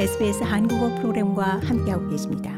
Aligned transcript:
SBS 0.00 0.42
한국어 0.42 0.88
프로그램과 0.94 1.58
함께하고 1.58 2.08
계십니다. 2.08 2.50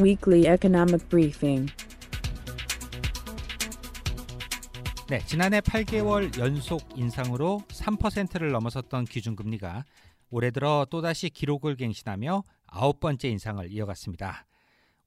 Weekly 0.00 0.54
Economic 0.54 1.08
Briefing. 1.08 1.72
네, 5.08 5.18
지난해 5.26 5.58
8개월 5.58 6.38
연속 6.38 6.80
인상으로 6.94 7.64
3%를 7.66 8.52
넘어섰던 8.52 9.06
기준금리가 9.06 9.84
올해 10.30 10.52
들어 10.52 10.86
또다시 10.88 11.28
기록을 11.28 11.74
갱신하며 11.74 12.44
아홉 12.68 13.00
번째 13.00 13.28
인상을 13.30 13.68
이어갔습니다. 13.68 14.46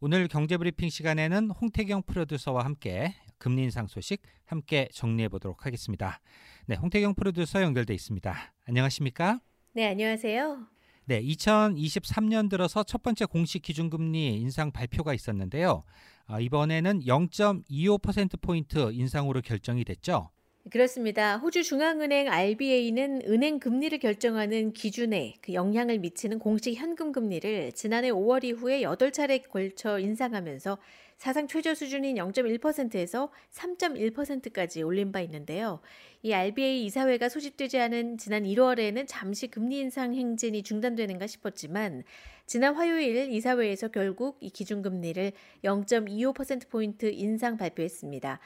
오늘 0.02 0.28
경제브리핑 0.28 0.89
시간에는 0.89 1.52
홍태경 1.52 2.02
프로듀서와 2.02 2.65
함께 2.65 3.15
금리 3.44 3.64
인상 3.64 3.88
소식 3.88 4.21
함께 4.46 4.88
정리해 4.93 5.28
보도록 5.28 5.65
하겠습니다. 5.65 6.21
네, 6.65 6.78
홍태경 6.78 7.14
프로듀서 7.14 7.61
연결돼 7.61 7.93
있습니다. 7.93 8.33
안녕하십니까? 8.66 9.42
네, 9.74 9.86
안녕하세요. 9.86 10.66
네, 11.04 11.21
2023년 11.21 12.50
들어서 12.50 12.83
첫 12.83 13.04
번째 13.04 13.25
공식 13.25 13.61
기준금리 13.61 14.39
인상 14.39 14.71
발표가 14.71 15.14
있었는데요. 15.14 15.83
아, 16.25 16.39
이번에는 16.39 17.02
0.25%포인트 17.02 18.93
인상으로 18.93 19.42
결정이 19.42 19.83
됐죠. 19.83 20.30
그렇습니다. 20.71 21.36
호주 21.36 21.64
중앙은행 21.64 22.30
RBA는 22.30 23.24
은행 23.28 23.60
금리를 23.60 24.00
결정하는 24.00 24.71
기준에 24.71 25.33
그 25.41 25.52
영향을 25.52 26.00
미치는 26.00 26.39
공식 26.39 26.75
현금 26.75 27.11
금리를 27.11 27.74
지난해 27.74 28.10
5월 28.10 28.46
이후에 28.46 28.83
8차례 28.83 29.46
걸쳐 29.50 30.00
인상하면서 30.00 30.78
사상 31.23 31.47
최저 31.47 31.73
수준인 31.73 32.17
0.1%에서 32.17 33.31
3.1%까지 33.50 34.83
올린 34.83 35.13
바 35.13 35.22
있는데요. 35.22 35.80
이 36.21 36.33
RBA 36.33 36.83
이사회가 36.83 37.30
소집되지 37.30 37.80
않은 37.80 38.17
지난 38.17 38.43
1월에는 38.43 39.05
잠시 39.07 39.47
금리 39.47 39.80
인상 39.80 40.13
행진이 40.13 40.63
중단되는가 40.63 41.25
싶었지만 41.27 42.03
지난 42.45 42.75
화요일 42.75 43.31
이사회에서 43.31 43.88
결국 43.88 44.35
이 44.41 44.49
기준금리를 44.49 45.31
0.25%포인트 45.63 47.05
인상 47.05 47.55
발표했습니다. 47.55 48.41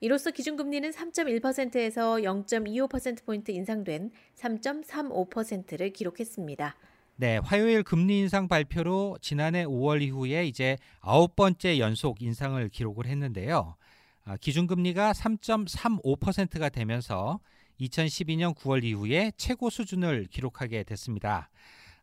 이로써 0.00 0.30
기준금리는 0.30 0.88
3.1%에서 0.88 2.14
0.25%포인트 2.14 3.50
인상된 3.50 4.10
3.35%를 4.36 5.90
기록했습니다. 5.92 6.76
네, 7.22 7.36
화요일 7.36 7.84
금리 7.84 8.18
인상 8.18 8.48
발표로 8.48 9.16
지난해 9.20 9.64
5월 9.64 10.02
이후에 10.02 10.44
이제 10.44 10.76
아홉 10.98 11.36
번째 11.36 11.78
연속 11.78 12.20
인상을 12.20 12.68
기록을 12.70 13.06
했는데요. 13.06 13.76
아, 14.24 14.36
기준금리가 14.38 15.12
3.35%가 15.12 16.68
되면서 16.68 17.38
2012년 17.80 18.56
9월 18.56 18.82
이후에 18.82 19.30
최고 19.36 19.70
수준을 19.70 20.26
기록하게 20.32 20.82
됐습니다. 20.82 21.48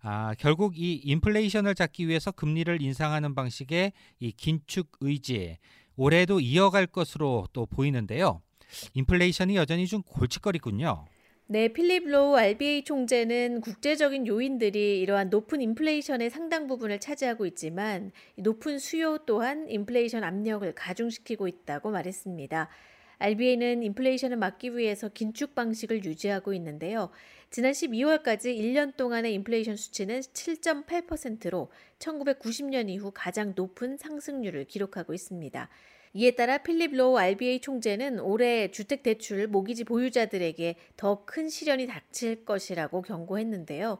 아, 0.03 0.35
결국 0.39 0.77
이 0.77 1.01
인플레이션을 1.03 1.75
잡기 1.75 2.07
위해서 2.07 2.31
금리를 2.31 2.81
인상하는 2.81 3.35
방식의 3.35 3.91
이 4.21 4.31
긴축 4.31 4.87
의지, 5.01 5.57
올해도 5.97 6.39
이어갈 6.39 6.87
것으로 6.87 7.45
또 7.51 7.65
보이는데요. 7.65 8.41
인플레이션이 8.93 9.57
여전히 9.57 9.85
좀 9.85 10.01
골칫거리군요. 10.01 11.07
네, 11.51 11.67
필립 11.67 12.07
로우 12.07 12.37
RBA 12.37 12.83
총재는 12.83 13.61
국제적인 13.61 14.27
요인들이 14.27 14.99
이러한 14.99 15.31
높은 15.31 15.61
인플레이션의 15.61 16.29
상당 16.29 16.67
부분을 16.67 16.99
차지하고 16.99 17.47
있지만 17.47 18.11
높은 18.35 18.77
수요 18.77 19.17
또한 19.25 19.67
인플레이션 19.67 20.23
압력을 20.23 20.71
가중시키고 20.75 21.47
있다고 21.47 21.89
말했습니다. 21.89 22.69
RBA는 23.17 23.81
인플레이션을 23.81 24.37
막기 24.37 24.77
위해서 24.77 25.09
긴축 25.09 25.55
방식을 25.55 26.05
유지하고 26.05 26.53
있는데요. 26.53 27.09
지난 27.49 27.71
12월까지 27.71 28.55
1년 28.55 28.95
동안의 28.95 29.33
인플레이션 29.33 29.75
수치는 29.75 30.19
7.8%로 30.19 31.71
1990년 31.97 32.89
이후 32.89 33.11
가장 33.11 33.53
높은 33.55 33.97
상승률을 33.97 34.65
기록하고 34.65 35.15
있습니다. 35.15 35.67
이에 36.13 36.31
따라 36.31 36.57
필립 36.57 36.95
로우 36.95 37.17
RBA 37.17 37.61
총재는 37.61 38.19
올해 38.19 38.71
주택 38.71 39.03
대출 39.03 39.47
모기지 39.47 39.83
보유자들에게 39.83 40.75
더 40.97 41.23
큰 41.25 41.49
시련이 41.49 41.85
닥칠 41.87 42.45
것이라고 42.45 43.03
경고했는데요. 43.03 43.99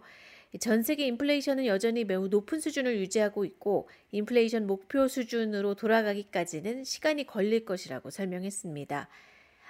전 0.59 0.81
세계 0.81 1.06
인플레이션은 1.06 1.68
여전히 1.68 2.06
매우 2.06 2.28
높은 2.28 2.59
수준을 2.59 2.98
유지하고 2.98 3.46
있고 3.46 3.88
인플레이션 4.12 4.66
목표 4.66 5.08
수준으로 5.08 5.75
돌아가기까지는 5.75 6.84
시간이 6.84 7.28
걸릴 7.28 7.66
것이라고 7.66 8.09
설명했습니다. 8.09 9.08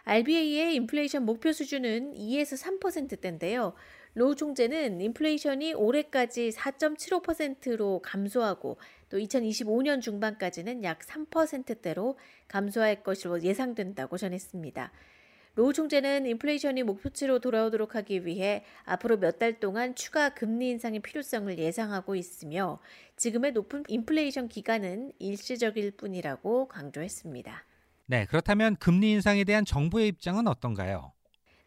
RBA의 0.05 0.75
인플레이션 0.75 1.25
목표 1.25 1.51
수준은 1.51 2.13
2에서 2.13 2.79
3%대인데요. 2.79 3.73
로우 4.15 4.35
총재는 4.35 5.01
인플레이션이 5.01 5.73
올해까지 5.73 6.49
4.75%로 6.49 8.01
감소하고 8.01 8.77
또 9.09 9.17
2025년 9.17 10.01
중반까지는 10.01 10.83
약 10.83 10.99
3%대로 10.99 12.17
감소할 12.47 13.03
것으로 13.03 13.41
예상된다고 13.41 14.17
전했습니다. 14.17 14.91
로우 15.55 15.73
총재는 15.73 16.25
인플레이션이 16.25 16.83
목표치로 16.83 17.39
돌아오도록 17.39 17.95
하기 17.95 18.25
위해 18.25 18.63
앞으로 18.85 19.17
몇 19.17 19.39
달 19.39 19.59
동안 19.59 19.95
추가 19.95 20.29
금리 20.29 20.69
인상의 20.69 20.99
필요성을 21.01 21.57
예상하고 21.57 22.15
있으며 22.15 22.79
지금의 23.17 23.53
높은 23.53 23.83
인플레이션 23.87 24.47
기간은 24.47 25.11
일시적일 25.19 25.91
뿐이라고 25.91 26.67
강조했습니다. 26.67 27.65
네, 28.05 28.25
그렇다면 28.25 28.75
금리 28.77 29.11
인상에 29.11 29.43
대한 29.43 29.65
정부의 29.65 30.07
입장은 30.09 30.47
어떤가요? 30.47 31.13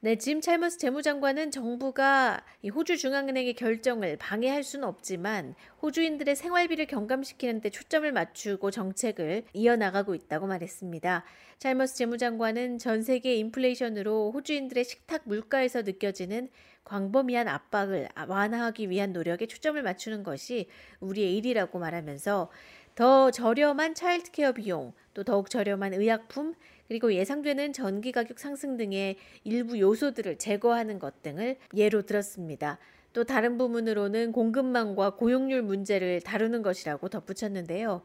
네, 0.04 0.16
짐 0.16 0.40
찰머스 0.40 0.78
재무장관은 0.78 1.52
정부가 1.52 2.44
호주 2.74 2.96
중앙은행의 2.98 3.54
결정을 3.54 4.16
방해할 4.16 4.64
수는 4.64 4.88
없지만 4.88 5.54
호주인들의 5.80 6.34
생활비를 6.34 6.86
경감시키는 6.88 7.60
데 7.60 7.70
초점을 7.70 8.10
맞추고 8.10 8.72
정책을 8.72 9.44
이어나가고 9.52 10.16
있다고 10.16 10.48
말했습니다. 10.48 11.22
찰머스 11.60 11.94
재무장관은 11.94 12.78
전 12.78 13.02
세계 13.02 13.36
인플레이션으로 13.36 14.32
호주인들의 14.32 14.82
식탁 14.82 15.22
물가에서 15.26 15.82
느껴지는 15.82 16.48
광범위한 16.82 17.46
압박을 17.46 18.08
완화하기 18.26 18.90
위한 18.90 19.12
노력에 19.12 19.46
초점을 19.46 19.80
맞추는 19.80 20.24
것이 20.24 20.66
우리의 20.98 21.36
일이라고 21.36 21.78
말하면서 21.78 22.50
더 22.96 23.30
저렴한 23.30 23.94
차일드케어 23.94 24.52
비용, 24.52 24.94
또 25.14 25.22
더욱 25.22 25.48
저렴한 25.48 25.94
의약품, 25.94 26.54
그리고 26.92 27.14
예상되는 27.14 27.72
전기 27.72 28.12
가격 28.12 28.38
상승 28.38 28.76
등의 28.76 29.16
일부 29.44 29.80
요소들을 29.80 30.36
제거하는 30.36 30.98
것 30.98 31.22
등을 31.22 31.56
예로 31.74 32.02
들었습니다. 32.02 32.78
또 33.14 33.24
다른 33.24 33.56
부문으로는 33.56 34.32
공급망과 34.32 35.14
고용률 35.14 35.62
문제를 35.62 36.20
다루는 36.20 36.60
것이라고 36.60 37.08
덧붙였는데요. 37.08 38.02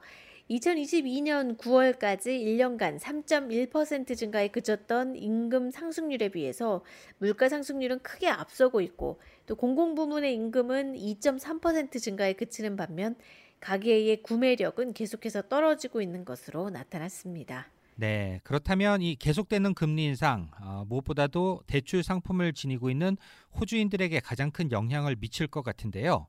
2022년 0.49 1.57
9월까지 1.57 2.27
1년간 2.27 2.97
3.1% 2.97 4.15
증가에 4.15 4.47
그쳤던 4.47 5.17
임금 5.17 5.71
상승률에 5.71 6.29
비해서 6.29 6.81
물가 7.17 7.49
상승률은 7.49 7.99
크게 7.99 8.29
앞서고 8.29 8.79
있고 8.79 9.19
또 9.47 9.55
공공부문의 9.55 10.33
임금은 10.33 10.93
2.3% 10.93 12.01
증가에 12.01 12.31
그치는 12.31 12.77
반면 12.77 13.17
가계의 13.59 14.21
구매력은 14.23 14.93
계속해서 14.93 15.41
떨어지고 15.41 16.01
있는 16.01 16.23
것으로 16.23 16.69
나타났습니다. 16.69 17.69
네, 17.99 18.39
그렇다면 18.43 19.01
이 19.01 19.15
계속되는 19.15 19.73
금리 19.73 20.05
인상 20.05 20.51
어, 20.61 20.85
무엇보다도 20.87 21.61
대출 21.65 22.03
상품을 22.03 22.53
지니고 22.53 22.91
있는 22.91 23.17
호주인들에게 23.59 24.19
가장 24.19 24.51
큰 24.51 24.71
영향을 24.71 25.15
미칠 25.15 25.47
것 25.47 25.63
같은데요. 25.63 26.27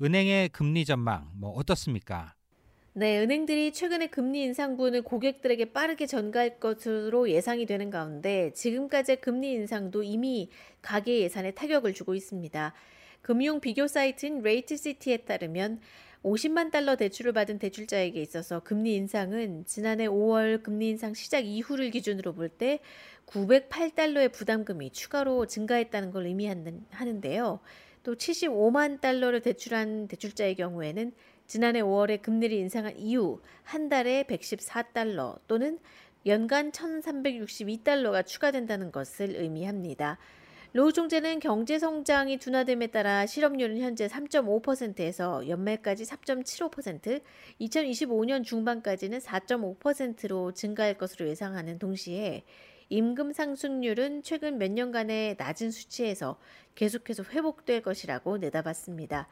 은행의 0.00 0.50
금리 0.50 0.84
전망 0.84 1.28
뭐 1.34 1.50
어떻습니까? 1.50 2.34
네, 2.92 3.18
은행들이 3.18 3.72
최근에 3.72 4.06
금리 4.06 4.42
인상분을 4.42 5.02
고객들에게 5.02 5.72
빠르게 5.72 6.06
전가할 6.06 6.60
것으로 6.60 7.28
예상이 7.30 7.66
되는 7.66 7.90
가운데 7.90 8.52
지금까지의 8.52 9.20
금리 9.20 9.50
인상도 9.50 10.04
이미 10.04 10.50
가계 10.82 11.18
예산에 11.18 11.50
타격을 11.50 11.94
주고 11.94 12.14
있습니다. 12.14 12.72
금융 13.22 13.60
비교 13.60 13.88
사이트인 13.88 14.42
RateCity에 14.42 15.18
따르면 15.18 15.80
50만 16.24 16.70
달러 16.70 16.96
대출을 16.96 17.32
받은 17.32 17.58
대출자에게 17.58 18.20
있어서 18.20 18.60
금리 18.60 18.94
인상은 18.96 19.64
지난해 19.66 20.06
5월 20.06 20.62
금리 20.62 20.88
인상 20.88 21.14
시작 21.14 21.46
이후를 21.46 21.90
기준으로 21.90 22.34
볼 22.34 22.48
때 22.48 22.80
908달러의 23.26 24.32
부담금이 24.32 24.90
추가로 24.90 25.46
증가했다는 25.46 26.10
걸 26.10 26.26
의미하는데요. 26.26 27.60
또 28.02 28.14
75만 28.14 29.00
달러를 29.00 29.42
대출한 29.42 30.08
대출자의 30.08 30.54
경우에는 30.56 31.12
지난해 31.46 31.82
5월에 31.82 32.22
금리를 32.22 32.56
인상한 32.56 32.96
이후 32.96 33.40
한 33.62 33.88
달에 33.88 34.24
114달러 34.24 35.38
또는 35.46 35.78
연간 36.26 36.72
1362달러가 36.72 38.26
추가된다는 38.26 38.92
것을 38.92 39.36
의미합니다. 39.36 40.18
로우 40.78 40.92
총재는 40.92 41.40
경제 41.40 41.76
성장이 41.76 42.38
둔화됨에 42.38 42.92
따라 42.92 43.26
실업률은 43.26 43.78
현재 43.78 44.06
3.5%에서 44.06 45.48
연말까지 45.48 46.04
4.75%, 46.04 47.20
2025년 47.60 48.44
중반까지는 48.44 49.18
4.5%로 49.18 50.52
증가할 50.52 50.94
것으로 50.94 51.26
예상하는 51.26 51.80
동시에 51.80 52.44
임금 52.90 53.32
상승률은 53.32 54.22
최근 54.22 54.56
몇 54.58 54.70
년간의 54.70 55.34
낮은 55.36 55.72
수치에서 55.72 56.38
계속해서 56.76 57.24
회복될 57.24 57.82
것이라고 57.82 58.38
내다봤습니다. 58.38 59.26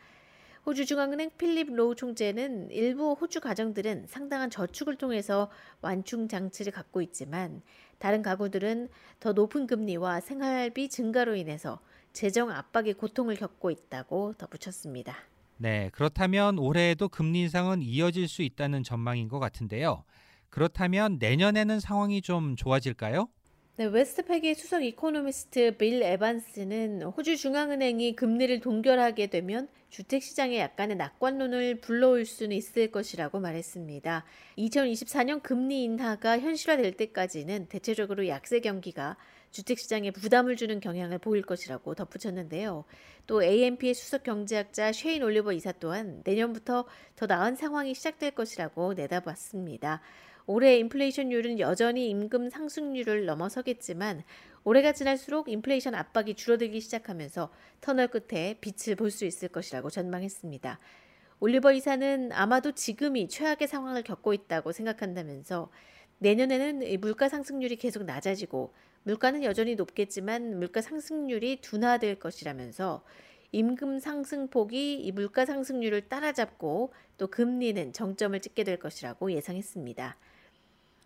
호주 0.66 0.84
중앙은행 0.84 1.30
필립 1.38 1.72
로우 1.72 1.94
총재는 1.94 2.72
일부 2.72 3.12
호주 3.12 3.40
가정들은 3.40 4.08
상당한 4.08 4.50
저축을 4.50 4.96
통해서 4.96 5.48
완충 5.80 6.26
장치를 6.26 6.72
갖고 6.72 7.00
있지만 7.02 7.62
다른 8.00 8.20
가구들은 8.20 8.88
더 9.20 9.32
높은 9.32 9.68
금리와 9.68 10.18
생활비 10.18 10.88
증가로 10.88 11.36
인해서 11.36 11.78
재정 12.12 12.50
압박의 12.50 12.94
고통을 12.94 13.36
겪고 13.36 13.70
있다고 13.70 14.34
덧붙였습니다. 14.38 15.14
네, 15.56 15.88
그렇다면 15.92 16.58
올해에도 16.58 17.08
금리 17.08 17.42
인상은 17.42 17.80
이어질 17.80 18.26
수 18.26 18.42
있다는 18.42 18.82
전망인 18.82 19.28
것 19.28 19.38
같은데요. 19.38 20.02
그렇다면 20.50 21.18
내년에는 21.20 21.78
상황이 21.78 22.20
좀 22.20 22.56
좋아질까요? 22.56 23.28
네, 23.78 23.84
Westpac의 23.84 24.54
수석 24.54 24.82
이코노미스트 24.82 25.76
빌 25.76 26.02
에반스는 26.02 27.02
호주 27.02 27.36
중앙은행이 27.36 28.16
금리를 28.16 28.60
동결하게 28.60 29.26
되면 29.26 29.68
주택시장에 29.90 30.58
약간의 30.58 30.96
낙관론을 30.96 31.82
불러올 31.82 32.24
수는 32.24 32.56
있을 32.56 32.90
것이라고 32.90 33.38
말했습니다. 33.38 34.24
2024년 34.56 35.42
금리 35.42 35.84
인하가 35.84 36.38
현실화될 36.38 36.96
때까지는 36.96 37.66
대체적으로 37.68 38.26
약세 38.28 38.60
경기가 38.60 39.18
주택시장에 39.50 40.10
부담을 40.10 40.56
주는 40.56 40.80
경향을 40.80 41.18
보일 41.18 41.42
것이라고 41.42 41.94
덧붙였는데요. 41.94 42.84
또 43.26 43.42
AMP의 43.42 43.92
수석 43.92 44.22
경제학자 44.22 44.90
쉐인 44.90 45.22
올리버 45.22 45.52
이사 45.52 45.72
또한 45.72 46.22
내년부터 46.24 46.86
더 47.14 47.26
나은 47.26 47.56
상황이 47.56 47.94
시작될 47.94 48.30
것이라고 48.30 48.94
내다봤습니다. 48.94 50.00
올해 50.46 50.78
인플레이션율은 50.78 51.58
여전히 51.58 52.08
임금 52.08 52.50
상승률을 52.50 53.24
넘어서겠지만 53.26 54.22
올해가 54.62 54.92
지날수록 54.92 55.48
인플레이션 55.48 55.94
압박이 55.94 56.34
줄어들기 56.34 56.80
시작하면서 56.80 57.50
터널 57.80 58.08
끝에 58.08 58.58
빛을 58.60 58.94
볼 58.96 59.10
수 59.10 59.24
있을 59.24 59.48
것이라고 59.48 59.90
전망했습니다. 59.90 60.78
올리버 61.40 61.72
이사는 61.72 62.30
아마도 62.32 62.72
지금이 62.72 63.28
최악의 63.28 63.66
상황을 63.66 64.02
겪고 64.02 64.32
있다고 64.34 64.72
생각한다면서 64.72 65.70
내년에는 66.18 67.00
물가 67.00 67.28
상승률이 67.28 67.76
계속 67.76 68.04
낮아지고 68.04 68.72
물가는 69.02 69.42
여전히 69.42 69.74
높겠지만 69.74 70.58
물가 70.58 70.80
상승률이 70.80 71.60
둔화될 71.60 72.18
것이라면서 72.20 73.04
임금 73.52 73.98
상승폭이 73.98 75.00
이 75.00 75.12
물가 75.12 75.44
상승률을 75.44 76.08
따라잡고 76.08 76.92
또 77.18 77.26
금리는 77.26 77.92
정점을 77.92 78.38
찍게 78.40 78.64
될 78.64 78.78
것이라고 78.78 79.32
예상했습니다. 79.32 80.16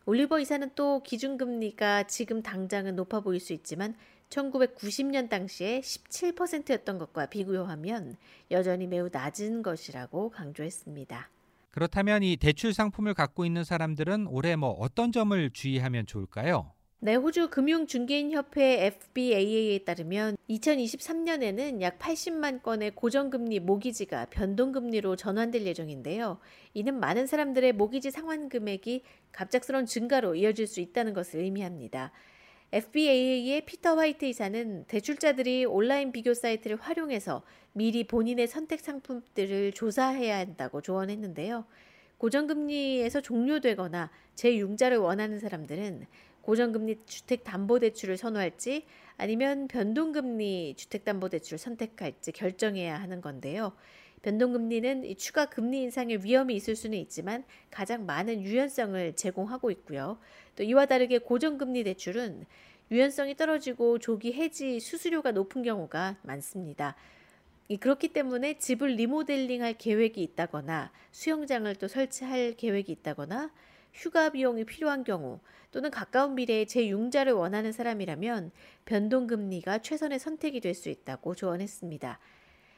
올리버 0.07 0.41
이사는 0.41 0.71
또 0.75 1.03
기준금리가 1.03 2.05
지금 2.05 2.43
당장은 2.43 2.97
높아 2.97 3.21
보일 3.21 3.39
수 3.39 3.53
있지만 3.53 3.95
1990년 4.31 5.29
당시에 5.29 5.81
17%였던 5.81 6.99
것과 6.99 7.27
비교하면 7.27 8.17
여전히 8.51 8.87
매우 8.87 9.09
낮은 9.13 9.63
것이라고 9.63 10.31
강조했습니다. 10.31 11.29
그렇다면 11.71 12.23
이 12.23 12.37
대출 12.37 12.73
상품을 12.73 13.15
갖고 13.15 13.45
있는 13.45 13.63
사람들은 13.63 14.27
올해 14.29 14.57
뭐 14.57 14.71
어떤 14.71 15.13
점을 15.13 15.51
주의하면 15.51 16.07
좋을까요? 16.07 16.73
네, 17.03 17.15
호주 17.15 17.49
금융중개인협회 17.49 18.85
FBAA에 18.85 19.85
따르면 19.85 20.37
2023년에는 20.51 21.81
약 21.81 21.99
80만 21.99 22.63
건의 22.63 22.91
고정금리 22.95 23.61
모기지가 23.61 24.27
변동금리로 24.27 25.17
전환될 25.17 25.65
예정인데요. 25.65 26.39
이는 26.75 27.01
많은 27.01 27.27
사람들의 27.27 27.73
모기지 27.73 28.11
상환 28.11 28.51
금액이 28.51 29.03
갑작스러운 29.33 29.87
증가로 29.87 30.35
이어질 30.35 30.67
수 30.67 30.81
있다는 30.81 31.15
것을 31.15 31.41
의미합니다. 31.41 32.13
FBA의 32.71 33.65
피터 33.65 33.97
화이트 33.97 34.27
이사는 34.27 34.85
대출자들이 34.87 35.65
온라인 35.65 36.13
비교 36.13 36.35
사이트를 36.35 36.77
활용해서 36.77 37.43
미리 37.73 38.05
본인의 38.07 38.47
선택 38.47 38.81
상품들을 38.81 39.73
조사해야 39.73 40.37
한다고 40.37 40.83
조언했는데요. 40.83 41.65
고정금리에서 42.19 43.23
종료되거나 43.23 44.11
재융자를 44.35 44.99
원하는 44.99 45.39
사람들은 45.39 46.07
고정금리 46.43 47.01
주택담보대출을 47.07 48.17
선호할지 48.17 48.85
아니면 49.17 49.69
변동금리 49.69 50.75
주택담보대출을 50.77 51.59
선택할지 51.59 52.33
결정해야 52.33 53.01
하는 53.01 53.21
건데요. 53.21 53.73
변동금리는 54.23 55.17
추가 55.17 55.47
금리 55.47 55.83
인상의 55.83 56.25
위험이 56.25 56.55
있을 56.57 56.77
수는 56.77 56.99
있지만 56.99 57.45
가장 57.71 58.05
많은 58.07 58.43
유연성을 58.43 59.15
제공하고 59.17 59.71
있고요. 59.71 60.19
또 60.57 60.63
이와 60.63 60.87
다르게 60.87 61.19
고정금리 61.19 61.85
대출은 61.85 62.45
유연성이 62.91 63.37
떨어지고 63.37 63.99
조기 63.99 64.33
해지 64.33 64.81
수수료가 64.81 65.33
높은 65.33 65.63
경우가 65.63 66.17
많습니다. 66.23 66.97
그렇기 67.79 68.09
때문에 68.09 68.59
집을 68.59 68.97
리모델링 68.97 69.63
할 69.63 69.75
계획이 69.75 70.21
있다거나 70.23 70.91
수영장을 71.13 71.73
또 71.77 71.87
설치할 71.87 72.55
계획이 72.57 72.91
있다거나 72.91 73.53
휴가 73.93 74.31
비용이 74.31 74.65
필요한 74.65 75.05
경우 75.05 75.41
또는 75.71 75.91
가까운 75.91 76.35
미래에 76.35 76.65
재융자를 76.65 77.33
원하는 77.33 77.73
사람이라면 77.73 78.51
변동금리가 78.85 79.79
최선의 79.79 80.19
선택이 80.19 80.61
될 80.61 80.75
수 80.75 80.89
있다고 80.89 81.35
조언했습니다. 81.35 82.19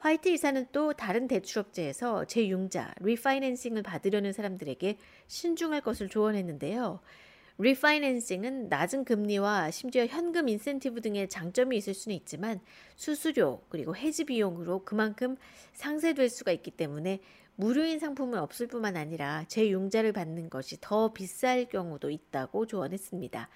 화이트 0.01 0.29
이사는 0.31 0.67
또 0.73 0.93
다른 0.93 1.29
대출업체에서 1.29 2.25
재융자, 2.25 2.93
리파이낸싱을 3.01 3.85
받으려는 3.85 4.33
사람들에게 4.33 4.99
신중할 5.29 5.81
것을 5.83 6.09
조언했는데요. 6.09 7.01
리파이낸싱은 7.59 8.69
낮은 8.69 9.05
금리와 9.05 9.71
심지어 9.71 10.07
현금 10.07 10.49
인센티브 10.49 11.01
등의 11.03 11.29
장점이 11.29 11.77
있을 11.77 11.95
수는 11.95 12.17
있지만 12.17 12.59
수수료 12.97 13.63
그리고 13.69 13.95
해지 13.95 14.25
비용으로 14.25 14.85
그만큼 14.85 15.37
상쇄될 15.75 16.29
수가 16.29 16.51
있기 16.51 16.73
때문에 16.73 17.21
무료인 17.63 18.01
상품은 18.01 18.41
없을 18.41 18.67
뿐만 18.67 18.97
아니라 18.97 19.45
재융자를 19.47 20.13
받는 20.13 20.51
것이 20.51 20.79
더 20.81 21.13
비쌀 21.13 21.67
경우도 21.67 22.11
있다고 22.11 22.67
조언했습니다. 22.67 23.49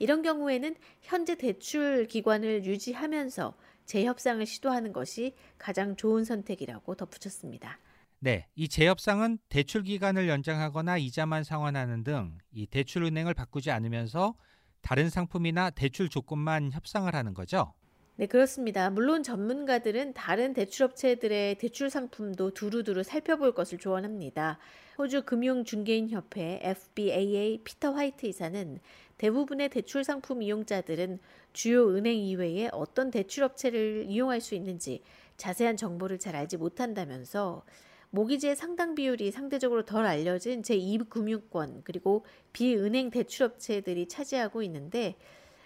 이런 0.00 0.22
경우에는 0.22 0.74
현재 1.00 1.36
대출 1.36 2.08
기관을 2.08 2.64
유지하면서 2.64 3.54
재협상을 3.84 4.44
시도하는 4.44 4.92
것이 4.92 5.36
가장 5.58 5.94
좋은 5.94 6.24
선택이라고 6.24 6.96
덧붙였습니다. 6.96 7.78
네, 8.18 8.48
이 8.56 8.66
재협상은 8.66 9.38
대출 9.48 9.84
기간을 9.84 10.28
연장하거나 10.28 10.98
이자만 10.98 11.44
상환하는 11.44 12.02
등 12.02 12.38
이 12.50 12.66
대출 12.66 13.04
은행을 13.04 13.32
바꾸지 13.34 13.70
않으면서 13.70 14.34
다른 14.80 15.08
상품이나 15.08 15.70
대출 15.70 16.08
조건만 16.08 16.72
협상을 16.72 17.12
하는 17.14 17.32
거죠. 17.32 17.72
네, 18.16 18.26
그렇습니다. 18.26 18.90
물론 18.90 19.22
전문가들은 19.22 20.12
다른 20.12 20.52
대출업체들의 20.52 21.56
대출 21.56 21.88
상품도 21.88 22.50
두루두루 22.50 23.02
살펴볼 23.04 23.54
것을 23.54 23.78
조언합니다. 23.78 24.58
호주 24.98 25.22
금융중개인협회 25.22 26.60
FBAA 26.62 27.62
피터 27.64 27.92
화이트 27.92 28.26
이사는 28.26 28.80
대부분의 29.16 29.70
대출 29.70 30.04
상품 30.04 30.42
이용자들은 30.42 31.20
주요 31.54 31.88
은행 31.88 32.18
이외에 32.18 32.68
어떤 32.72 33.10
대출업체를 33.10 34.04
이용할 34.06 34.42
수 34.42 34.54
있는지 34.54 35.02
자세한 35.38 35.78
정보를 35.78 36.18
잘 36.18 36.36
알지 36.36 36.58
못한다면서 36.58 37.64
모기지의 38.10 38.56
상당 38.56 38.94
비율이 38.94 39.30
상대적으로 39.30 39.86
덜 39.86 40.04
알려진 40.04 40.60
제2금융권 40.60 41.80
그리고 41.82 42.26
비은행 42.52 43.10
대출업체들이 43.10 44.06
차지하고 44.06 44.62
있는데 44.64 45.16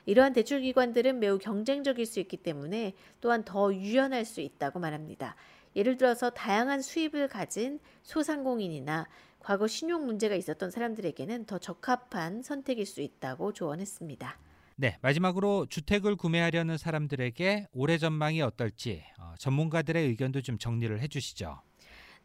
이러한 0.06 0.32
대출기관들은 0.32 1.18
매우 1.18 1.38
경쟁적일 1.38 2.06
수 2.06 2.20
있기 2.20 2.38
때문에 2.38 2.94
또한 3.20 3.44
더 3.44 3.74
유연할 3.74 4.24
수 4.24 4.40
있다고 4.40 4.78
말합니다. 4.78 5.36
예를 5.74 5.98
들어서 5.98 6.30
다양한 6.30 6.80
수입을 6.80 7.28
가진 7.28 7.78
소상공인이나 8.02 9.06
과거 9.40 9.66
신용 9.66 10.06
문제가 10.06 10.34
있었던 10.34 10.70
사람들에게는 10.70 11.44
더 11.44 11.58
적합한 11.58 12.42
선택일 12.42 12.86
수 12.86 13.02
있다고 13.02 13.52
조언했습니다. 13.52 14.38
네, 14.78 14.98
마지막으로 15.00 15.66
주택을 15.66 16.16
구매하려는 16.16 16.76
사람들에게 16.76 17.68
올해 17.72 17.98
전망이 17.98 18.42
어떨지 18.42 19.04
어, 19.18 19.34
전문가들의 19.38 20.06
의견도 20.06 20.42
좀 20.42 20.58
정리를 20.58 21.00
해주시죠. 21.00 21.62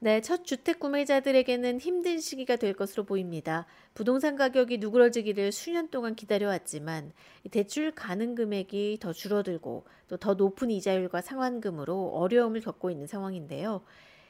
네, 0.03 0.19
첫 0.19 0.45
주택 0.45 0.79
구매자들에게는 0.79 1.79
힘든 1.79 2.19
시기가 2.19 2.55
될 2.55 2.73
것으로 2.73 3.03
보입니다. 3.03 3.67
부동산 3.93 4.35
가격이 4.35 4.79
누그러지기를 4.79 5.51
수년 5.51 5.89
동안 5.89 6.15
기다려왔지만 6.15 7.11
대출 7.51 7.91
가능 7.91 8.33
금액이 8.33 8.97
더 8.99 9.13
줄어들고 9.13 9.85
또 10.07 10.17
더 10.17 10.33
높은 10.33 10.71
이자율과 10.71 11.21
상환금으로 11.21 12.13
어려움을 12.15 12.61
겪고 12.61 12.89
있는 12.89 13.05
상황인데요. 13.05 13.83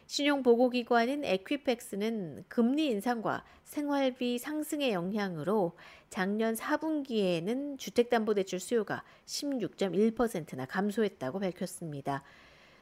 신용보고기관인 0.08 1.24
에퀴펙스는 1.24 2.44
금리 2.50 2.88
인상과 2.88 3.46
생활비 3.64 4.40
상승의 4.40 4.92
영향으로 4.92 5.78
작년 6.10 6.54
4분기에는 6.54 7.80
주택담보대출 7.80 8.60
수요가 8.60 9.06
16.1%나 9.26 10.66
감소했다고 10.66 11.40
밝혔습니다. 11.40 12.24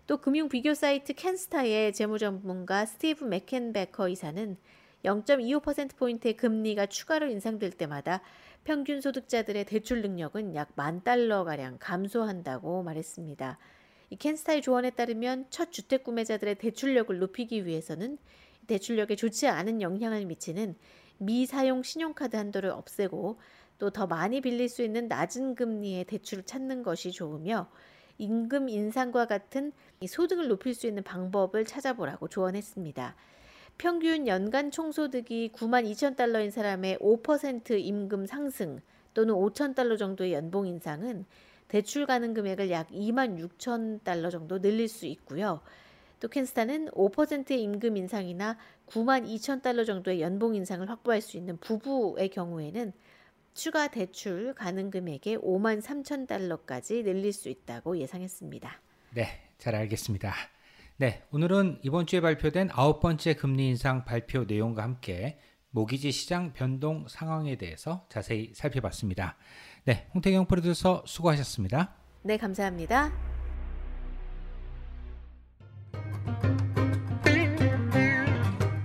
또 0.09 0.17
금융 0.17 0.49
비교 0.49 0.73
사이트 0.73 1.13
Canstar의 1.13 1.93
재무 1.93 2.17
전문가 2.17 2.83
스티브 2.87 3.25
맥켄베커 3.25 4.09
이사는 4.09 4.57
0.25%포인트의 5.05 6.35
금리가 6.35 6.87
추가로 6.87 7.27
인상될 7.27 7.69
때마다 7.73 8.23
평균 8.63 9.01
소득자들의 9.01 9.65
대출 9.65 10.01
능력은 10.01 10.55
약 10.55 10.71
만 10.73 11.03
달러가량 11.03 11.77
감소한다고 11.79 12.81
말했습니다. 12.81 13.59
이 14.09 14.15
Canstar의 14.15 14.63
조언에 14.63 14.89
따르면 14.89 15.45
첫 15.51 15.71
주택 15.71 16.03
구매자들의 16.03 16.55
대출력을 16.55 17.15
높이기 17.19 17.67
위해서는 17.67 18.17
대출력에 18.65 19.15
좋지 19.15 19.47
않은 19.47 19.83
영향을 19.83 20.25
미치는 20.25 20.75
미사용 21.19 21.83
신용카드 21.83 22.35
한도를 22.35 22.71
없애고 22.71 23.39
또 23.77 23.91
더 23.91 24.07
많이 24.07 24.41
빌릴 24.41 24.69
수 24.69 24.81
있는 24.81 25.07
낮은 25.07 25.53
금리의 25.53 26.05
대출을 26.05 26.45
찾는 26.45 26.81
것이 26.81 27.11
좋으며 27.11 27.69
임금 28.19 28.69
인상과 28.69 29.25
같은 29.25 29.71
소득을 30.05 30.47
높일 30.47 30.75
수 30.75 30.85
있는 30.85 31.03
방법을 31.03 31.65
찾아보라고 31.65 32.27
조언했습니다. 32.27 33.15
평균 33.77 34.27
연간 34.27 34.71
총소득이 34.71 35.53
9만 35.55 35.89
2천 35.89 36.15
달러인 36.15 36.51
사람의 36.51 36.97
5% 36.97 37.79
임금 37.79 38.27
상승 38.27 38.81
또는 39.13 39.33
5천 39.33 39.73
달러 39.73 39.95
정도의 39.97 40.33
연봉 40.33 40.67
인상은 40.67 41.25
대출 41.69 42.05
가능 42.05 42.33
금액을 42.33 42.69
약 42.71 42.89
2만 42.89 43.39
6천 43.39 44.03
달러 44.03 44.29
정도 44.29 44.59
늘릴 44.59 44.89
수 44.89 45.05
있고요. 45.05 45.61
또 46.19 46.27
켄스타는 46.27 46.89
5%의 46.89 47.61
임금 47.61 47.95
인상이나 47.95 48.57
9만 48.87 49.25
2천 49.25 49.61
달러 49.61 49.85
정도의 49.85 50.19
연봉 50.19 50.55
인상을 50.55 50.87
확보할 50.89 51.21
수 51.21 51.37
있는 51.37 51.57
부부의 51.57 52.29
경우에는 52.29 52.91
추가 53.59 53.89
대출 53.89 54.53
가능 54.53 54.89
금액의 54.89 55.39
5만 55.39 55.81
3천 55.81 56.27
달러까지 56.27 57.03
늘릴 57.03 57.33
수 57.33 57.49
있다고 57.49 57.97
예상했습니다. 57.97 58.81
네, 59.15 59.27
잘 59.57 59.75
알겠습니다. 59.75 60.33
네, 60.95 61.23
오늘은 61.31 61.79
이번 61.83 62.05
주에 62.05 62.21
발표된 62.21 62.69
아홉 62.71 63.01
번째 63.01 63.33
금리 63.33 63.67
인상 63.67 64.05
발표 64.05 64.45
내용과 64.45 64.81
함께 64.83 65.39
모기지 65.71 66.13
시장 66.13 66.53
변동 66.53 67.05
상황에 67.09 67.57
대해서 67.57 68.05
자세히 68.07 68.53
살펴봤습니다. 68.53 69.35
네, 69.83 70.07
홍태경 70.13 70.45
프로듀서 70.45 71.03
수고하셨습니다. 71.05 71.95
네, 72.21 72.37
감사합니다. 72.37 73.11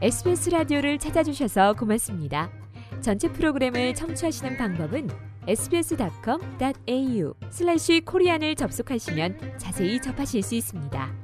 SBS 0.02 0.50
라디오를 0.50 0.98
찾아주셔서 0.98 1.74
고맙습니다. 1.74 2.63
전체 3.04 3.28
프로그램을 3.28 3.94
청취하시는 3.94 4.56
방법은 4.56 5.10
sbs.com.au 5.46 7.34
슬래시 7.50 8.00
코리안을 8.00 8.54
접속하시면 8.54 9.58
자세히 9.58 10.00
접하실 10.00 10.42
수 10.42 10.54
있습니다. 10.54 11.23